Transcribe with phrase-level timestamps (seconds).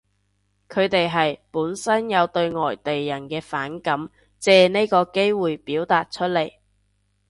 [0.67, 6.51] 佢哋係，本身有對外地人嘅反感，借呢個機會表達出嚟